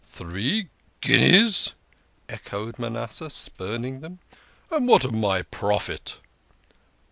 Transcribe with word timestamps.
"Three 0.03 0.69
guineas!" 1.01 1.75
echoed 2.27 2.79
Manasseh, 2.79 3.29
spurning 3.29 3.99
them. 3.99 4.17
"And 4.71 4.87
what 4.87 5.03
of 5.03 5.13
my 5.13 5.43
profit?" 5.43 6.19